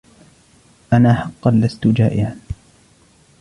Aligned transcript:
أنا 0.93 1.13
حقاً 1.13 1.51
لستُ 1.51 1.87
جائعاً. 1.87 2.39